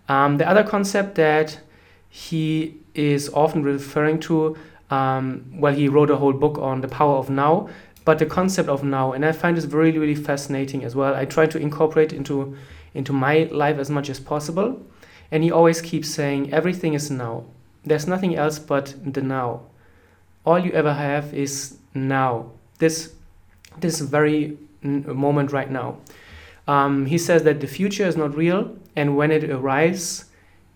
Um, 0.09 0.37
the 0.37 0.49
other 0.49 0.63
concept 0.63 1.15
that 1.17 1.59
he 2.09 2.77
is 2.95 3.29
often 3.31 3.65
referring 3.65 4.21
to, 4.21 4.57
um, 4.91 5.47
well, 5.55 5.73
he 5.73 5.89
wrote 5.89 6.11
a 6.11 6.17
whole 6.17 6.35
book 6.35 6.59
on 6.59 6.81
the 6.81 6.89
power 6.89 7.17
of 7.17 7.31
now, 7.31 7.69
but 8.05 8.19
the 8.19 8.27
concept 8.27 8.69
of 8.69 8.85
now, 8.85 9.13
and 9.13 9.25
I 9.25 9.33
find 9.33 9.57
this 9.57 9.65
really, 9.67 9.99
really 9.99 10.15
fascinating 10.15 10.85
as 10.85 10.95
well. 10.95 11.15
I 11.15 11.25
try 11.25 11.47
to 11.47 11.59
incorporate 11.59 12.13
into 12.13 12.57
into 12.93 13.13
my 13.13 13.49
life 13.51 13.79
as 13.79 13.91
much 13.91 14.09
as 14.09 14.21
possible. 14.21 14.81
And 15.31 15.43
he 15.43 15.51
always 15.51 15.81
keeps 15.81 16.09
saying, 16.09 16.53
everything 16.53 16.95
is 16.95 17.11
now. 17.11 17.45
there's 17.87 18.07
nothing 18.07 18.35
else 18.35 18.59
but 18.59 18.95
the 19.05 19.21
now. 19.21 19.61
All 20.47 20.59
you 20.59 20.73
ever 20.73 20.95
have 20.95 21.35
is 21.35 21.77
now. 21.93 22.51
This 22.79 23.13
this 23.81 24.01
very 24.01 24.57
moment 24.83 25.53
right 25.53 25.71
now. 25.71 25.97
Um, 26.67 27.07
he 27.07 27.19
says 27.19 27.43
that 27.43 27.61
the 27.61 27.67
future 27.67 28.07
is 28.07 28.17
not 28.17 28.37
real, 28.37 28.77
and 28.97 29.17
when 29.17 29.31
it 29.31 29.45
arrives, 29.51 30.27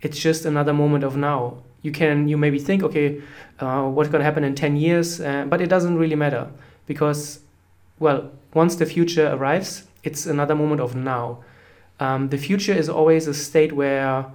it's 0.02 0.18
just 0.18 0.44
another 0.44 0.74
moment 0.74 1.04
of 1.04 1.16
now. 1.16 1.62
You 1.82 1.92
can 1.92 2.28
you 2.28 2.36
maybe 2.36 2.58
think, 2.58 2.82
okay, 2.82 3.22
uh, 3.60 3.84
what's 3.88 4.10
going 4.10 4.20
to 4.20 4.24
happen 4.24 4.44
in 4.44 4.54
ten 4.54 4.76
years? 4.76 5.20
Uh, 5.20 5.44
but 5.48 5.60
it 5.60 5.68
doesn't 5.68 5.96
really 5.96 6.16
matter 6.16 6.50
because, 6.88 7.40
well, 8.00 8.32
once 8.54 8.74
the 8.74 8.86
future 8.86 9.28
arrives, 9.28 9.84
it's 10.02 10.26
another 10.26 10.56
moment 10.56 10.80
of 10.80 10.96
now. 10.96 11.44
Um, 12.00 12.30
the 12.30 12.38
future 12.38 12.72
is 12.72 12.88
always 12.88 13.28
a 13.28 13.34
state 13.34 13.72
where, 13.72 14.26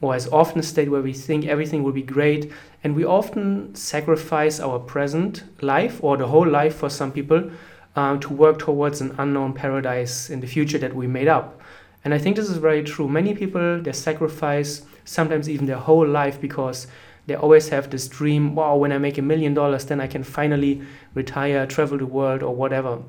or 0.00 0.16
is 0.16 0.28
often 0.28 0.60
a 0.60 0.62
state 0.62 0.90
where 0.90 1.02
we 1.02 1.12
think 1.12 1.44
everything 1.44 1.82
will 1.82 1.92
be 1.92 2.02
great, 2.02 2.50
and 2.84 2.94
we 2.94 3.04
often 3.04 3.74
sacrifice 3.74 4.60
our 4.60 4.78
present 4.78 5.42
life 5.60 6.02
or 6.02 6.16
the 6.16 6.28
whole 6.28 6.48
life 6.48 6.76
for 6.76 6.88
some 6.88 7.10
people 7.12 7.50
uh, 7.96 8.16
to 8.18 8.32
work 8.32 8.58
towards 8.58 9.00
an 9.00 9.14
unknown 9.18 9.52
paradise 9.52 10.30
in 10.30 10.40
the 10.40 10.46
future 10.46 10.78
that 10.78 10.94
we 10.94 11.06
made 11.06 11.28
up. 11.28 11.60
And 12.04 12.14
I 12.14 12.18
think 12.18 12.36
this 12.36 12.48
is 12.48 12.58
very 12.58 12.84
true. 12.84 13.08
Many 13.08 13.34
people 13.34 13.82
they 13.82 13.92
sacrifice 13.92 14.82
sometimes 15.04 15.48
even 15.48 15.66
their 15.66 15.78
whole 15.78 16.06
life 16.06 16.40
because 16.40 16.86
they 17.26 17.34
always 17.34 17.68
have 17.70 17.90
this 17.90 18.08
dream. 18.08 18.54
Wow, 18.54 18.76
when 18.76 18.92
I 18.92 18.98
make 18.98 19.18
a 19.18 19.22
million 19.22 19.54
dollars, 19.54 19.84
then 19.84 20.00
I 20.00 20.06
can 20.06 20.22
finally 20.22 20.82
retire, 21.14 21.66
travel 21.66 21.98
the 21.98 22.06
world, 22.06 22.42
or 22.42 22.54
whatever. 22.54 23.02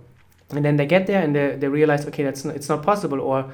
And 0.49 0.63
then 0.63 0.77
they 0.77 0.85
get 0.85 1.07
there 1.07 1.21
and 1.21 1.35
they, 1.35 1.55
they 1.55 1.67
realize, 1.67 2.05
okay, 2.07 2.23
that's 2.23 2.45
not, 2.45 2.55
it's 2.55 2.69
not 2.69 2.83
possible, 2.83 3.19
or 3.19 3.51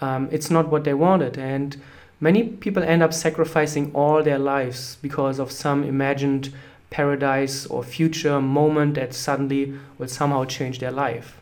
um, 0.00 0.28
it's 0.30 0.50
not 0.50 0.68
what 0.68 0.84
they 0.84 0.94
wanted. 0.94 1.38
And 1.38 1.76
many 2.20 2.44
people 2.44 2.82
end 2.82 3.02
up 3.02 3.12
sacrificing 3.12 3.90
all 3.94 4.22
their 4.22 4.38
lives 4.38 4.96
because 5.02 5.38
of 5.38 5.50
some 5.50 5.84
imagined 5.84 6.52
paradise 6.90 7.66
or 7.66 7.82
future 7.82 8.40
moment 8.40 8.94
that 8.94 9.12
suddenly 9.12 9.74
will 9.98 10.08
somehow 10.08 10.44
change 10.44 10.78
their 10.78 10.92
life. 10.92 11.40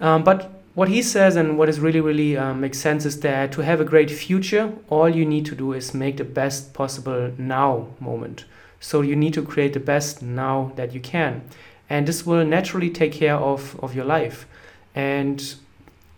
Um, 0.00 0.24
but 0.24 0.53
what 0.74 0.88
he 0.88 1.02
says 1.02 1.36
and 1.36 1.56
what 1.56 1.68
is 1.68 1.78
really, 1.78 2.00
really 2.00 2.36
um, 2.36 2.60
makes 2.60 2.78
sense 2.78 3.04
is 3.04 3.20
that 3.20 3.52
to 3.52 3.62
have 3.62 3.80
a 3.80 3.84
great 3.84 4.10
future, 4.10 4.72
all 4.88 5.08
you 5.08 5.24
need 5.24 5.46
to 5.46 5.54
do 5.54 5.72
is 5.72 5.94
make 5.94 6.16
the 6.16 6.24
best 6.24 6.74
possible 6.74 7.32
now 7.38 7.88
moment. 8.00 8.44
So 8.80 9.00
you 9.00 9.14
need 9.14 9.34
to 9.34 9.42
create 9.42 9.72
the 9.72 9.80
best 9.80 10.20
now 10.20 10.72
that 10.74 10.92
you 10.92 11.00
can. 11.00 11.42
And 11.88 12.08
this 12.08 12.26
will 12.26 12.44
naturally 12.44 12.90
take 12.90 13.12
care 13.12 13.36
of, 13.36 13.78
of 13.82 13.94
your 13.94 14.04
life. 14.04 14.46
And 14.94 15.54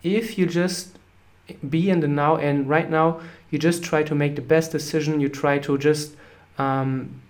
if 0.02 0.38
you 0.38 0.46
just 0.46 0.96
be 1.68 1.90
in 1.90 2.00
the 2.00 2.08
now 2.08 2.36
and 2.36 2.68
right 2.68 2.88
now, 2.88 3.20
you 3.50 3.58
just 3.58 3.82
try 3.82 4.02
to 4.04 4.14
make 4.14 4.36
the 4.36 4.42
best 4.42 4.72
decision, 4.72 5.20
you 5.20 5.28
try 5.28 5.58
to 5.58 5.76
just 5.76 6.16
um, 6.58 7.20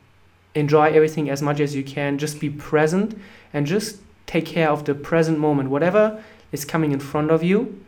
enjoy 0.54 0.90
everything 0.90 1.28
as 1.28 1.42
much 1.42 1.58
as 1.58 1.74
you 1.74 1.82
can. 1.82 2.18
Just 2.18 2.38
be 2.38 2.50
present 2.50 3.18
and 3.52 3.66
just 3.66 3.98
take 4.26 4.46
care 4.46 4.70
of 4.70 4.84
the 4.84 4.94
present 4.94 5.38
moment. 5.38 5.70
Whatever 5.70 6.22
is 6.52 6.64
coming 6.64 6.92
in 6.92 7.00
front 7.00 7.30
of 7.30 7.42
you, 7.42 7.82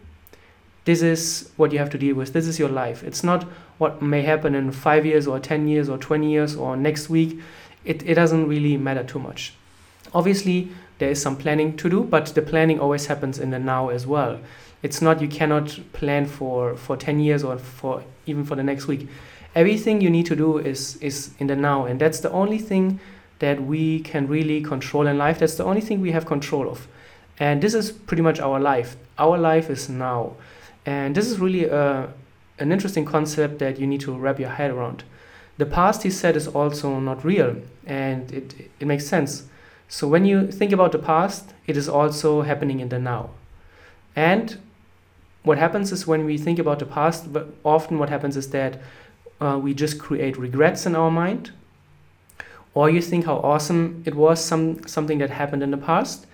this 0.84 1.02
is 1.02 1.50
what 1.56 1.72
you 1.72 1.78
have 1.78 1.90
to 1.90 1.98
deal 1.98 2.14
with. 2.14 2.32
This 2.32 2.46
is 2.46 2.58
your 2.58 2.68
life. 2.68 3.02
It's 3.04 3.22
not 3.22 3.42
what 3.78 4.00
may 4.00 4.22
happen 4.22 4.54
in 4.54 4.72
five 4.72 5.04
years 5.04 5.26
or 5.26 5.38
10 5.38 5.68
years 5.68 5.88
or 5.88 5.98
20 5.98 6.30
years 6.30 6.56
or 6.56 6.76
next 6.76 7.08
week. 7.10 7.38
It, 7.84 8.02
it 8.08 8.14
doesn't 8.14 8.48
really 8.48 8.76
matter 8.76 9.04
too 9.04 9.18
much. 9.18 9.54
Obviously, 10.14 10.70
there 10.98 11.10
is 11.10 11.20
some 11.20 11.36
planning 11.36 11.76
to 11.76 11.90
do, 11.90 12.02
but 12.02 12.26
the 12.26 12.42
planning 12.42 12.80
always 12.80 13.06
happens 13.06 13.38
in 13.38 13.50
the 13.50 13.58
now 13.58 13.90
as 13.90 14.06
well. 14.06 14.40
It's 14.82 15.02
not 15.02 15.20
you 15.20 15.28
cannot 15.28 15.78
plan 15.92 16.26
for, 16.26 16.76
for 16.76 16.96
10 16.96 17.20
years 17.20 17.44
or 17.44 17.58
for 17.58 18.02
even 18.26 18.44
for 18.44 18.54
the 18.56 18.62
next 18.62 18.86
week 18.86 19.08
everything 19.54 20.00
you 20.00 20.10
need 20.10 20.26
to 20.26 20.36
do 20.36 20.58
is 20.58 20.96
is 20.96 21.30
in 21.38 21.46
the 21.46 21.56
now 21.56 21.84
and 21.84 22.00
that's 22.00 22.20
the 22.20 22.30
only 22.30 22.58
thing 22.58 23.00
that 23.38 23.60
we 23.62 24.00
can 24.00 24.26
really 24.28 24.60
control 24.62 25.06
in 25.06 25.16
life 25.18 25.38
that's 25.38 25.56
the 25.56 25.64
only 25.64 25.80
thing 25.80 26.00
we 26.00 26.12
have 26.12 26.26
control 26.26 26.68
of 26.68 26.86
and 27.38 27.62
this 27.62 27.74
is 27.74 27.92
pretty 27.92 28.22
much 28.22 28.40
our 28.40 28.58
life. 28.58 28.96
Our 29.18 29.38
life 29.38 29.70
is 29.70 29.88
now. 29.88 30.34
And 30.84 31.14
this 31.14 31.30
is 31.30 31.38
really 31.38 31.64
a, 31.64 31.74
uh, 31.74 32.08
an 32.58 32.72
interesting 32.72 33.04
concept 33.04 33.60
that 33.60 33.78
you 33.78 33.86
need 33.86 34.00
to 34.00 34.16
wrap 34.16 34.40
your 34.40 34.48
head 34.48 34.72
around. 34.72 35.04
The 35.58 35.66
past 35.66 36.02
he 36.02 36.10
said 36.10 36.36
is 36.36 36.48
also 36.48 36.98
not 36.98 37.24
real. 37.24 37.56
And 37.86 38.32
it, 38.32 38.70
it 38.80 38.86
makes 38.86 39.06
sense. 39.06 39.44
So 39.88 40.08
when 40.08 40.24
you 40.24 40.50
think 40.50 40.72
about 40.72 40.92
the 40.92 40.98
past 40.98 41.52
it 41.66 41.76
is 41.76 41.88
also 41.88 42.42
happening 42.42 42.80
in 42.80 42.88
the 42.88 42.98
now. 42.98 43.30
And 44.16 44.58
what 45.44 45.58
happens 45.58 45.92
is 45.92 46.06
when 46.06 46.24
we 46.24 46.36
think 46.36 46.58
about 46.58 46.78
the 46.78 46.86
past 46.86 47.28
often 47.64 47.98
what 47.98 48.08
happens 48.08 48.36
is 48.36 48.50
that 48.50 48.80
uh, 49.40 49.58
we 49.62 49.72
just 49.72 49.98
create 49.98 50.36
regrets 50.36 50.86
in 50.86 50.96
our 50.96 51.10
mind. 51.10 51.52
Or 52.74 52.90
you 52.90 53.00
think 53.00 53.26
how 53.26 53.36
awesome 53.36 54.02
it 54.04 54.14
was 54.14 54.44
some 54.44 54.86
something 54.86 55.18
that 55.18 55.30
happened 55.30 55.62
in 55.62 55.70
the 55.70 55.76
past 55.76 56.26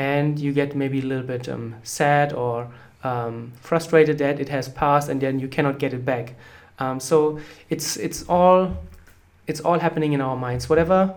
and 0.00 0.38
you 0.38 0.52
get 0.52 0.74
maybe 0.74 0.98
a 1.00 1.08
little 1.12 1.28
bit 1.34 1.46
um, 1.48 1.74
sad 1.82 2.32
or 2.32 2.68
um, 3.04 3.52
frustrated 3.60 4.16
that 4.18 4.40
it 4.40 4.48
has 4.48 4.66
passed 4.68 5.08
and 5.10 5.20
then 5.20 5.38
you 5.38 5.48
cannot 5.56 5.78
get 5.78 5.92
it 5.92 6.04
back. 6.04 6.34
Um, 6.78 6.98
so 7.00 7.38
it's 7.68 7.88
it's 7.98 8.20
all 8.28 8.76
it's 9.46 9.60
all 9.60 9.78
happening 9.78 10.12
in 10.14 10.20
our 10.20 10.36
minds. 10.36 10.68
Whatever 10.70 11.14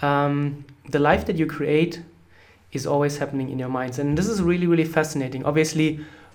um, 0.00 0.64
the 0.94 0.98
life 0.98 1.24
that 1.28 1.36
you 1.36 1.46
create 1.46 2.02
is 2.72 2.86
always 2.86 3.16
happening 3.16 3.48
in 3.48 3.58
your 3.58 3.70
minds. 3.70 3.98
And 3.98 4.18
this 4.18 4.28
is 4.28 4.42
really 4.42 4.66
really 4.66 4.88
fascinating. 4.98 5.44
Obviously 5.44 5.88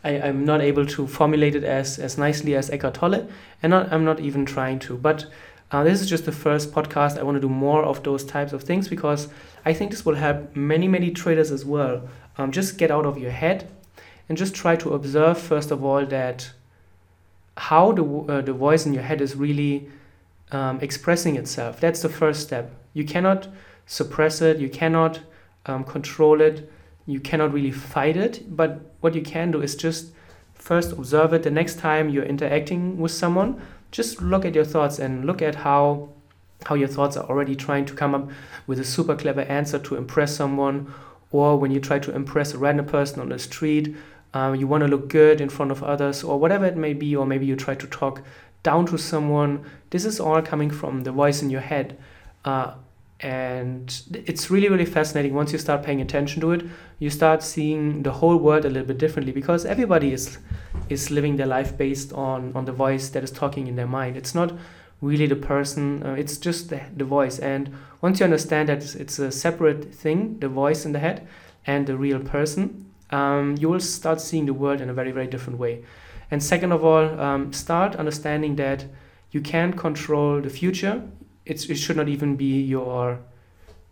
I, 0.03 0.11
am 0.31 0.43
not 0.45 0.61
able 0.61 0.85
to 0.87 1.05
formulate 1.05 1.55
it 1.55 1.63
as, 1.63 1.99
as 1.99 2.17
nicely 2.17 2.55
as 2.55 2.71
Eckhart 2.71 2.95
Tolle, 2.95 3.27
and 3.61 3.69
not, 3.69 3.93
I'm 3.93 4.03
not 4.03 4.19
even 4.19 4.45
trying 4.45 4.79
to. 4.79 4.97
But 4.97 5.27
uh, 5.71 5.83
this 5.83 6.01
is 6.01 6.09
just 6.09 6.25
the 6.25 6.31
first 6.31 6.71
podcast. 6.71 7.17
I 7.17 7.23
want 7.23 7.35
to 7.35 7.41
do 7.41 7.49
more 7.49 7.83
of 7.83 8.03
those 8.03 8.23
types 8.23 8.53
of 8.53 8.63
things 8.63 8.87
because 8.87 9.29
I 9.65 9.73
think 9.73 9.91
this 9.91 10.05
will 10.05 10.15
help 10.15 10.55
many, 10.55 10.87
many 10.87 11.11
traders 11.11 11.51
as 11.51 11.65
well. 11.65 12.07
Um, 12.37 12.51
just 12.51 12.77
get 12.77 12.91
out 12.91 13.05
of 13.05 13.17
your 13.17 13.31
head 13.31 13.69
and 14.27 14.37
just 14.37 14.53
try 14.53 14.75
to 14.77 14.93
observe, 14.93 15.37
first 15.37 15.71
of 15.71 15.83
all, 15.83 16.05
that 16.05 16.51
how 17.57 17.91
the, 17.91 18.03
uh, 18.03 18.41
the 18.41 18.53
voice 18.53 18.85
in 18.85 18.93
your 18.93 19.03
head 19.03 19.21
is 19.21 19.35
really 19.35 19.89
um, 20.51 20.79
expressing 20.81 21.35
itself. 21.35 21.79
That's 21.79 22.01
the 22.01 22.09
first 22.09 22.41
step. 22.41 22.71
You 22.93 23.05
cannot 23.05 23.47
suppress 23.85 24.41
it, 24.41 24.57
you 24.57 24.69
cannot 24.69 25.19
um, 25.65 25.83
control 25.83 26.41
it 26.41 26.69
you 27.05 27.19
cannot 27.19 27.53
really 27.53 27.71
fight 27.71 28.15
it, 28.15 28.55
but 28.55 28.79
what 29.01 29.15
you 29.15 29.21
can 29.21 29.51
do 29.51 29.61
is 29.61 29.75
just 29.75 30.11
first 30.53 30.91
observe 30.91 31.33
it. 31.33 31.43
The 31.43 31.51
next 31.51 31.79
time 31.79 32.09
you're 32.09 32.23
interacting 32.23 32.97
with 32.97 33.11
someone, 33.11 33.61
just 33.91 34.21
look 34.21 34.45
at 34.45 34.55
your 34.55 34.65
thoughts 34.65 34.99
and 34.99 35.25
look 35.25 35.41
at 35.41 35.55
how 35.55 36.09
how 36.65 36.75
your 36.75 36.87
thoughts 36.87 37.17
are 37.17 37.27
already 37.27 37.55
trying 37.55 37.85
to 37.85 37.93
come 37.93 38.13
up 38.13 38.29
with 38.67 38.79
a 38.79 38.83
super 38.83 39.15
clever 39.15 39.41
answer 39.41 39.79
to 39.79 39.95
impress 39.95 40.35
someone, 40.35 40.93
or 41.31 41.57
when 41.57 41.71
you 41.71 41.79
try 41.79 41.97
to 41.99 42.13
impress 42.13 42.53
a 42.53 42.57
random 42.57 42.85
person 42.85 43.19
on 43.19 43.29
the 43.29 43.39
street, 43.39 43.95
um, 44.33 44.55
you 44.55 44.67
want 44.67 44.81
to 44.81 44.87
look 44.87 45.09
good 45.09 45.41
in 45.41 45.49
front 45.49 45.71
of 45.71 45.83
others, 45.83 46.23
or 46.23 46.39
whatever 46.39 46.65
it 46.65 46.77
may 46.77 46.93
be, 46.93 47.15
or 47.15 47.25
maybe 47.25 47.45
you 47.45 47.55
try 47.55 47.73
to 47.75 47.87
talk 47.87 48.21
down 48.63 48.85
to 48.85 48.97
someone. 48.97 49.65
This 49.89 50.05
is 50.05 50.19
all 50.19 50.41
coming 50.41 50.69
from 50.69 51.03
the 51.03 51.11
voice 51.11 51.41
in 51.41 51.49
your 51.49 51.61
head. 51.61 51.97
Uh, 52.45 52.75
and 53.21 54.01
it's 54.13 54.49
really 54.49 54.67
really 54.67 54.85
fascinating 54.85 55.33
once 55.33 55.51
you 55.51 55.59
start 55.59 55.83
paying 55.83 56.01
attention 56.01 56.41
to 56.41 56.51
it 56.51 56.63
you 56.97 57.07
start 57.07 57.43
seeing 57.43 58.01
the 58.01 58.11
whole 58.11 58.35
world 58.35 58.65
a 58.65 58.67
little 58.67 58.87
bit 58.87 58.97
differently 58.97 59.31
because 59.31 59.63
everybody 59.63 60.11
is 60.11 60.39
is 60.91 61.09
living 61.09 61.37
their 61.37 61.47
life 61.47 61.77
based 61.77 62.13
on 62.13 62.51
on 62.55 62.65
the 62.65 62.71
voice 62.71 63.09
that 63.09 63.23
is 63.23 63.31
talking 63.31 63.67
in 63.67 63.75
their 63.75 63.87
mind. 63.87 64.17
It's 64.17 64.35
not 64.35 64.53
really 65.01 65.25
the 65.25 65.35
person 65.35 66.03
uh, 66.03 66.13
it's 66.13 66.37
just 66.37 66.69
the, 66.69 66.81
the 66.95 67.05
voice. 67.05 67.39
And 67.39 67.73
once 68.01 68.19
you 68.19 68.23
understand 68.23 68.69
that 68.69 68.77
it's, 68.77 68.95
it's, 68.95 69.19
a 69.19 69.31
separate 69.31 69.93
thing 69.93 70.39
the 70.39 70.47
voice 70.47 70.85
in 70.85 70.91
the 70.91 70.99
head 70.99 71.27
and 71.65 71.87
the 71.87 71.97
real 71.97 72.19
person 72.19 72.85
um, 73.09 73.55
you 73.59 73.67
will 73.69 73.79
start 73.79 74.21
seeing 74.21 74.45
the 74.45 74.53
world 74.53 74.81
in 74.81 74.89
a 74.89 74.93
very 74.93 75.11
very 75.11 75.27
different 75.27 75.59
way. 75.59 75.83
And 76.29 76.41
second 76.41 76.71
of 76.71 76.83
all 76.85 77.19
um, 77.19 77.51
start 77.51 77.95
understanding 77.95 78.55
that 78.55 78.85
you 79.31 79.41
can't 79.41 79.77
control 79.77 80.41
the 80.41 80.49
future. 80.49 81.01
It's, 81.45 81.65
it 81.65 81.75
should 81.75 81.97
not 81.97 82.07
even 82.07 82.35
be 82.35 82.61
your 82.61 83.19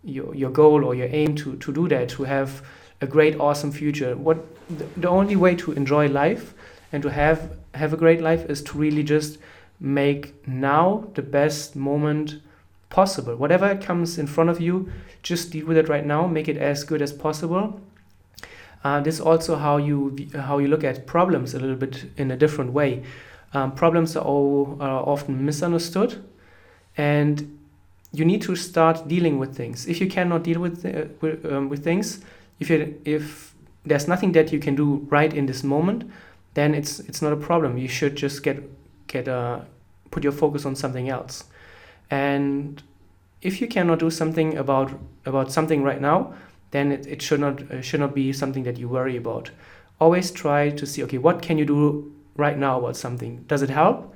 your 0.02 0.34
your 0.34 0.50
goal 0.50 0.84
or 0.84 0.94
your 0.94 1.08
aim 1.10 1.34
to 1.36 1.56
to 1.56 1.72
do 1.72 1.88
that 1.88 2.08
to 2.10 2.24
have 2.24 2.62
a 3.00 3.06
great 3.06 3.38
awesome 3.40 3.72
future. 3.72 4.16
What 4.16 4.38
the, 4.68 4.86
the 4.96 5.08
only 5.08 5.36
way 5.36 5.54
to 5.56 5.72
enjoy 5.72 6.08
life 6.08 6.54
and 6.92 7.02
to 7.02 7.10
have 7.10 7.56
have 7.74 7.92
a 7.92 7.96
great 7.96 8.20
life 8.20 8.44
is 8.50 8.62
to 8.62 8.78
really 8.78 9.02
just 9.02 9.38
make 9.78 10.46
now 10.46 11.08
the 11.14 11.22
best 11.22 11.76
moment 11.76 12.40
possible. 12.88 13.36
Whatever 13.36 13.76
comes 13.76 14.18
in 14.18 14.26
front 14.26 14.50
of 14.50 14.60
you 14.60 14.90
just 15.22 15.50
deal 15.50 15.66
with 15.66 15.76
it 15.76 15.88
right 15.88 16.04
now. 16.04 16.26
Make 16.26 16.48
it 16.48 16.56
as 16.56 16.84
good 16.84 17.02
as 17.02 17.12
possible. 17.12 17.80
Uh, 18.82 19.00
this 19.00 19.16
is 19.16 19.20
also 19.20 19.56
how 19.56 19.76
you 19.76 20.16
how 20.34 20.58
you 20.58 20.68
look 20.68 20.84
at 20.84 21.06
problems 21.06 21.54
a 21.54 21.58
little 21.58 21.76
bit 21.76 22.10
in 22.16 22.30
a 22.30 22.36
different 22.36 22.72
way. 22.72 23.02
Um, 23.52 23.72
problems 23.72 24.16
are, 24.16 24.24
all, 24.24 24.76
are 24.80 25.02
often 25.08 25.44
misunderstood. 25.44 26.24
And 26.96 27.58
you 28.12 28.24
need 28.24 28.42
to 28.42 28.56
start 28.56 29.06
dealing 29.08 29.38
with 29.38 29.56
things. 29.56 29.86
If 29.86 30.00
you 30.00 30.08
cannot 30.08 30.42
deal 30.42 30.60
with 30.60 30.84
uh, 30.84 31.06
with, 31.20 31.44
um, 31.44 31.68
with 31.68 31.84
things, 31.84 32.20
if 32.58 32.70
you 32.70 33.00
if 33.04 33.54
there's 33.84 34.08
nothing 34.08 34.32
that 34.32 34.52
you 34.52 34.58
can 34.58 34.74
do 34.74 35.06
right 35.10 35.32
in 35.32 35.46
this 35.46 35.62
moment, 35.62 36.10
then 36.54 36.74
it's 36.74 37.00
it's 37.00 37.22
not 37.22 37.32
a 37.32 37.36
problem. 37.36 37.78
You 37.78 37.88
should 37.88 38.16
just 38.16 38.42
get 38.42 38.62
get 39.06 39.28
uh, 39.28 39.60
put 40.10 40.22
your 40.22 40.32
focus 40.32 40.64
on 40.64 40.76
something 40.76 41.08
else. 41.08 41.44
And 42.10 42.82
if 43.42 43.60
you 43.60 43.68
cannot 43.68 43.98
do 43.98 44.10
something 44.10 44.56
about 44.56 44.92
about 45.24 45.52
something 45.52 45.82
right 45.82 46.00
now, 46.00 46.34
then 46.70 46.92
it, 46.92 47.06
it 47.06 47.22
should 47.22 47.40
not 47.40 47.70
uh, 47.70 47.80
should 47.82 48.00
not 48.00 48.14
be 48.14 48.32
something 48.32 48.64
that 48.64 48.78
you 48.78 48.88
worry 48.88 49.16
about. 49.16 49.50
Always 50.00 50.30
try 50.30 50.70
to 50.70 50.86
see 50.86 51.02
okay, 51.04 51.18
what 51.18 51.42
can 51.42 51.58
you 51.58 51.64
do 51.64 52.12
right 52.36 52.58
now 52.58 52.78
about 52.78 52.96
something? 52.96 53.44
Does 53.46 53.62
it 53.62 53.70
help? 53.70 54.14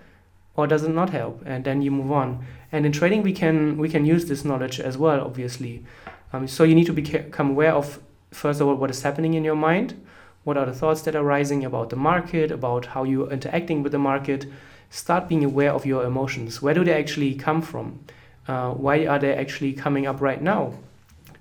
or 0.56 0.66
does 0.66 0.84
it 0.84 0.90
not 0.90 1.10
help 1.10 1.42
and 1.44 1.64
then 1.64 1.82
you 1.82 1.90
move 1.90 2.12
on 2.12 2.44
and 2.70 2.86
in 2.86 2.92
trading 2.92 3.22
we 3.22 3.32
can 3.32 3.76
we 3.76 3.88
can 3.88 4.04
use 4.04 4.26
this 4.26 4.44
knowledge 4.44 4.80
as 4.80 4.96
well 4.96 5.20
obviously 5.20 5.84
um, 6.32 6.46
so 6.46 6.64
you 6.64 6.74
need 6.74 6.86
to 6.86 6.92
become 6.92 7.50
aware 7.50 7.72
of 7.72 8.00
first 8.30 8.60
of 8.60 8.66
all 8.66 8.74
what 8.74 8.90
is 8.90 9.02
happening 9.02 9.34
in 9.34 9.44
your 9.44 9.56
mind 9.56 10.00
what 10.44 10.56
are 10.56 10.66
the 10.66 10.74
thoughts 10.74 11.02
that 11.02 11.16
are 11.16 11.24
rising 11.24 11.64
about 11.64 11.90
the 11.90 11.96
market 11.96 12.50
about 12.50 12.86
how 12.86 13.04
you're 13.04 13.30
interacting 13.30 13.82
with 13.82 13.92
the 13.92 13.98
market? 13.98 14.46
Start 14.90 15.28
being 15.28 15.44
aware 15.44 15.72
of 15.72 15.84
your 15.84 16.04
emotions. 16.04 16.62
Where 16.62 16.74
do 16.74 16.84
they 16.84 16.92
actually 16.92 17.34
come 17.34 17.62
from? 17.62 18.00
Uh, 18.46 18.70
why 18.72 19.06
are 19.06 19.18
they 19.18 19.34
actually 19.34 19.72
coming 19.72 20.06
up 20.06 20.20
right 20.20 20.40
now? 20.40 20.74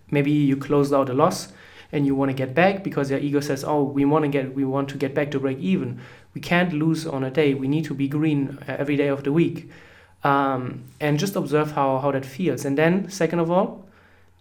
Maybe 0.10 0.32
you 0.32 0.58
closed 0.58 0.94
out 0.94 1.10
a 1.10 1.14
loss 1.14 1.52
and 1.92 2.06
you 2.06 2.16
want 2.16 2.30
to 2.30 2.34
get 2.34 2.56
back 2.56 2.84
because 2.84 3.12
your 3.12 3.20
ego 3.20 3.40
says 3.40 3.64
oh 3.64 3.84
we 3.84 4.04
want 4.04 4.24
to 4.24 4.30
get 4.30 4.56
we 4.56 4.66
want 4.66 4.90
to 4.90 4.98
get 4.98 5.14
back 5.14 5.32
to 5.32 5.40
break 5.40 5.60
even. 5.60 6.00
We 6.34 6.42
can't 6.42 6.74
lose 6.74 7.06
on 7.06 7.24
a 7.24 7.30
day. 7.30 7.54
We 7.54 7.68
need 7.68 7.86
to 7.86 7.94
be 7.94 8.08
green 8.08 8.58
uh, 8.68 8.76
every 8.80 8.96
day 8.96 9.08
of 9.08 9.24
the 9.24 9.32
week. 9.32 9.70
Um, 10.24 10.86
and 11.02 11.20
just 11.20 11.36
observe 11.36 11.74
how, 11.74 12.00
how 12.00 12.12
that 12.12 12.26
feels. 12.26 12.64
And 12.64 12.78
then 12.78 13.10
second 13.10 13.40
of 13.40 13.52
all 13.52 13.86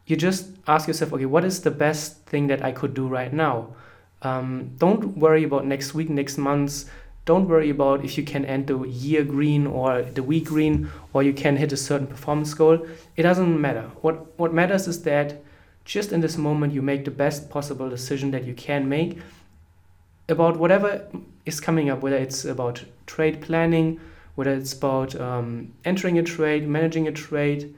you 0.06 0.16
just 0.16 0.48
ask 0.66 0.88
yourself 0.88 1.12
okay 1.12 1.26
what 1.26 1.44
is 1.44 1.62
the 1.62 1.70
best 1.70 2.16
thing 2.26 2.46
that 2.48 2.64
i 2.64 2.72
could 2.72 2.94
do 2.94 3.06
right 3.06 3.32
now 3.32 3.68
um, 4.22 4.70
don't 4.78 5.16
worry 5.16 5.44
about 5.44 5.66
next 5.66 5.94
week 5.94 6.08
next 6.08 6.38
month. 6.38 6.90
Don't 7.24 7.48
worry 7.48 7.70
about 7.70 8.04
if 8.04 8.18
you 8.18 8.24
can 8.24 8.44
end 8.44 8.66
the 8.66 8.78
year 8.82 9.22
green 9.22 9.66
or 9.66 10.02
the 10.02 10.22
week 10.22 10.46
green 10.46 10.90
or 11.12 11.22
you 11.22 11.32
can 11.32 11.56
hit 11.56 11.72
a 11.72 11.76
certain 11.76 12.08
performance 12.08 12.52
goal. 12.52 12.84
It 13.16 13.22
doesn't 13.22 13.60
matter. 13.60 13.90
What 14.00 14.38
what 14.38 14.52
matters 14.52 14.88
is 14.88 15.02
that 15.02 15.42
just 15.84 16.12
in 16.12 16.20
this 16.20 16.36
moment 16.36 16.72
you 16.72 16.82
make 16.82 17.04
the 17.04 17.10
best 17.10 17.50
possible 17.50 17.88
decision 17.88 18.30
that 18.30 18.44
you 18.44 18.54
can 18.54 18.88
make 18.88 19.18
about 20.28 20.56
whatever 20.56 21.06
is 21.44 21.60
coming 21.60 21.90
up 21.90 22.02
whether 22.02 22.16
it's 22.16 22.44
about 22.44 22.84
trade 23.06 23.40
planning 23.40 24.00
whether 24.36 24.52
it's 24.52 24.72
about 24.72 25.14
um, 25.20 25.72
entering 25.84 26.18
a 26.18 26.22
trade 26.22 26.68
managing 26.68 27.08
a 27.08 27.12
trade 27.12 27.74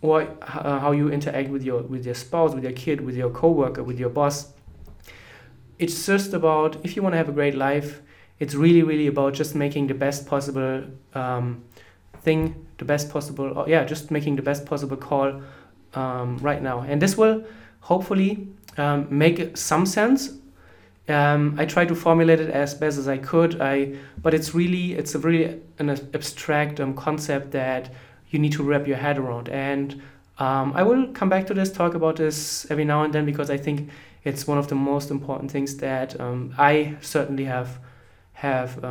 or 0.00 0.22
uh, 0.42 0.78
how 0.78 0.92
you 0.92 1.10
interact 1.10 1.50
with 1.50 1.62
your 1.62 1.82
with 1.82 2.06
your 2.06 2.14
spouse 2.14 2.54
with 2.54 2.64
your 2.64 2.72
kid 2.72 3.02
with 3.02 3.14
your 3.14 3.30
coworker 3.30 3.82
with 3.82 4.00
your 4.00 4.08
boss 4.08 4.52
it's 5.80 6.06
just 6.06 6.32
about 6.32 6.76
if 6.84 6.96
you 6.96 7.02
want 7.02 7.12
to 7.12 7.16
have 7.16 7.28
a 7.28 7.32
great 7.32 7.54
life 7.54 8.02
it's 8.38 8.54
really 8.54 8.82
really 8.82 9.06
about 9.06 9.34
just 9.34 9.54
making 9.54 9.86
the 9.86 9.94
best 9.94 10.26
possible 10.26 10.84
um, 11.14 11.62
thing 12.22 12.66
the 12.78 12.84
best 12.84 13.10
possible 13.10 13.64
yeah 13.66 13.84
just 13.84 14.10
making 14.10 14.36
the 14.36 14.42
best 14.42 14.64
possible 14.66 14.96
call 14.96 15.40
um, 15.94 16.38
right 16.38 16.62
now. 16.62 16.80
And 16.80 17.00
this 17.00 17.16
will 17.16 17.44
hopefully 17.80 18.48
um, 18.76 19.06
make 19.10 19.56
some 19.56 19.86
sense. 19.86 20.32
Um, 21.08 21.56
I 21.58 21.64
try 21.64 21.84
to 21.86 21.94
formulate 21.94 22.40
it 22.40 22.50
as 22.50 22.74
best 22.74 22.98
as 22.98 23.08
I 23.08 23.18
could. 23.18 23.60
I, 23.60 23.96
but 24.18 24.34
it's 24.34 24.54
really, 24.54 24.94
it's 24.94 25.14
a 25.14 25.18
really 25.18 25.60
an 25.78 25.90
abstract 25.90 26.80
um, 26.80 26.94
concept 26.94 27.50
that 27.52 27.90
you 28.30 28.38
need 28.38 28.52
to 28.52 28.62
wrap 28.62 28.86
your 28.86 28.96
head 28.96 29.18
around. 29.18 29.48
And 29.48 30.00
um, 30.38 30.72
I 30.74 30.82
will 30.82 31.08
come 31.08 31.28
back 31.28 31.46
to 31.48 31.54
this, 31.54 31.70
talk 31.72 31.94
about 31.94 32.16
this 32.16 32.70
every 32.70 32.84
now 32.84 33.02
and 33.02 33.12
then 33.12 33.26
because 33.26 33.50
I 33.50 33.56
think 33.56 33.90
it's 34.24 34.46
one 34.46 34.58
of 34.58 34.68
the 34.68 34.74
most 34.74 35.10
important 35.10 35.50
things 35.50 35.76
that 35.78 36.20
um, 36.20 36.54
I 36.58 36.96
certainly 37.00 37.44
have 37.44 37.78
have 38.34 38.82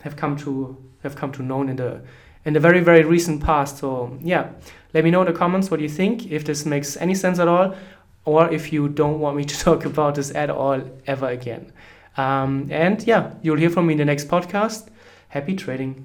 have 0.00 0.16
come 0.16 0.36
to 0.36 0.76
have 1.02 1.16
come 1.16 1.32
to 1.32 1.42
know 1.42 1.62
in 1.62 1.76
the 1.76 2.00
in 2.44 2.52
the 2.52 2.60
very 2.60 2.80
very 2.80 3.04
recent 3.04 3.42
past. 3.42 3.78
So 3.78 4.18
yeah, 4.22 4.50
let 4.94 5.04
me 5.04 5.10
know 5.10 5.22
in 5.22 5.26
the 5.26 5.38
comments 5.38 5.70
what 5.70 5.80
you 5.80 5.88
think, 5.88 6.30
if 6.30 6.44
this 6.44 6.64
makes 6.66 6.96
any 6.96 7.14
sense 7.14 7.38
at 7.38 7.48
all, 7.48 7.74
or 8.24 8.50
if 8.52 8.72
you 8.72 8.88
don't 8.88 9.20
want 9.20 9.36
me 9.36 9.44
to 9.44 9.58
talk 9.66 9.84
about 9.84 10.14
this 10.16 10.34
at 10.34 10.50
all 10.50 10.82
ever 11.06 11.28
again. 11.28 11.72
Um, 12.16 12.68
and 12.70 13.02
yeah, 13.06 13.34
you'll 13.42 13.58
hear 13.58 13.70
from 13.70 13.86
me 13.86 13.92
in 13.92 13.98
the 13.98 14.04
next 14.04 14.28
podcast. 14.28 14.88
Happy 15.28 15.54
trading. 15.54 16.04